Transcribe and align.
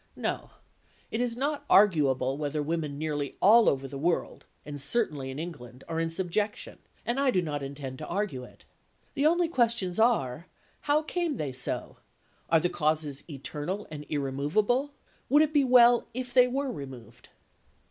No, 0.15 0.49
it 1.11 1.21
is 1.21 1.37
not 1.37 1.63
arguable 1.69 2.35
whether 2.35 2.63
women 2.63 2.97
nearly 2.97 3.37
all 3.39 3.69
over 3.69 3.87
the 3.87 3.99
world 3.99 4.45
(and 4.65 4.81
certainly 4.81 5.29
in 5.29 5.37
England) 5.37 5.83
are 5.87 5.99
in 5.99 6.09
subjection, 6.09 6.79
and 7.05 7.19
I 7.19 7.29
do 7.29 7.39
not 7.39 7.61
intend 7.61 7.99
to 7.99 8.07
argue 8.07 8.43
it. 8.43 8.65
The 9.13 9.27
only 9.27 9.47
questions 9.47 9.99
are, 9.99 10.47
How 10.89 11.03
came 11.03 11.35
they 11.35 11.53
so? 11.53 11.97
Are 12.49 12.59
the 12.59 12.67
causes 12.67 13.23
eternal 13.29 13.87
and 13.91 14.07
irremovable? 14.09 14.91
Would 15.29 15.43
it 15.43 15.53
be 15.53 15.63
well 15.63 16.07
if 16.15 16.33
they 16.33 16.47
were 16.47 16.71
removed? 16.71 17.29